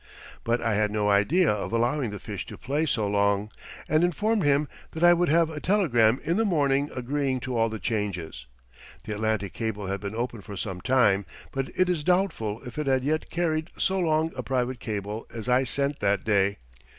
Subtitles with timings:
[0.43, 3.51] But I had no idea of allowing the fish to play so long,
[3.87, 7.69] and informed him that I would have a telegram in the morning agreeing to all
[7.69, 8.47] the changes.
[9.03, 12.87] The Atlantic cable had been open for some time, but it is doubtful if it
[12.87, 16.57] had yet carried so long a private cable as I sent that day.